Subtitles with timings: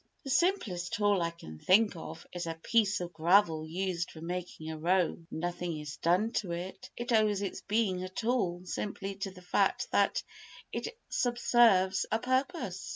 [0.23, 4.71] The simplest tool I can think of is a piece of gravel used for making
[4.71, 5.27] a road.
[5.29, 9.91] Nothing is done to it, it owes its being a tool simply to the fact
[9.91, 10.23] that
[10.71, 12.89] it subserves a purpose.